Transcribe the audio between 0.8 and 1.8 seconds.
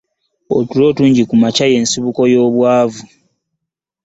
otungi kumakya